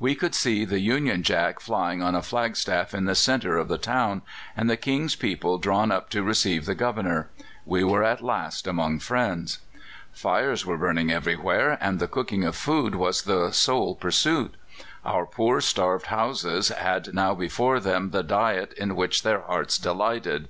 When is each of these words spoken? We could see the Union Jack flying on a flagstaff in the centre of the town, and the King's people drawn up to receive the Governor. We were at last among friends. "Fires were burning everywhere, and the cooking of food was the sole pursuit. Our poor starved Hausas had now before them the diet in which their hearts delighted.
We 0.00 0.16
could 0.16 0.34
see 0.34 0.64
the 0.64 0.80
Union 0.80 1.22
Jack 1.22 1.60
flying 1.60 2.02
on 2.02 2.16
a 2.16 2.20
flagstaff 2.20 2.92
in 2.94 3.04
the 3.04 3.14
centre 3.14 3.56
of 3.56 3.68
the 3.68 3.78
town, 3.78 4.22
and 4.56 4.68
the 4.68 4.76
King's 4.76 5.14
people 5.14 5.56
drawn 5.56 5.92
up 5.92 6.10
to 6.10 6.24
receive 6.24 6.66
the 6.66 6.74
Governor. 6.74 7.28
We 7.64 7.84
were 7.84 8.02
at 8.02 8.20
last 8.20 8.66
among 8.66 8.98
friends. 8.98 9.60
"Fires 10.12 10.66
were 10.66 10.76
burning 10.78 11.12
everywhere, 11.12 11.78
and 11.80 12.00
the 12.00 12.08
cooking 12.08 12.42
of 12.42 12.56
food 12.56 12.96
was 12.96 13.22
the 13.22 13.52
sole 13.52 13.94
pursuit. 13.94 14.56
Our 15.04 15.24
poor 15.26 15.60
starved 15.60 16.06
Hausas 16.06 16.70
had 16.76 17.14
now 17.14 17.36
before 17.36 17.78
them 17.78 18.10
the 18.10 18.24
diet 18.24 18.72
in 18.72 18.96
which 18.96 19.22
their 19.22 19.42
hearts 19.42 19.78
delighted. 19.78 20.48